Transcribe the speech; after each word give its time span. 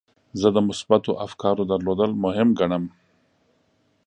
زه 0.39 0.47
د 0.55 0.57
مثبتو 0.67 1.11
افکارو 1.25 1.63
درلودل 1.71 2.11
مهم 2.23 2.49
ګڼم. 2.59 2.83